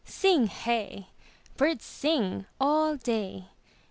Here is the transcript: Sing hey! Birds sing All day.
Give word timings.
Sing 0.03 0.47
hey! 0.47 1.09
Birds 1.57 1.85
sing 1.85 2.47
All 2.59 2.95
day. 2.95 3.49